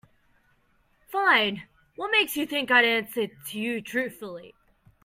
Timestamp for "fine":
1.11-1.67